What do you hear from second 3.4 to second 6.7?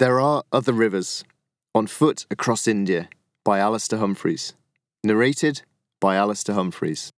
by Alistair Humphreys. Narrated by Alistair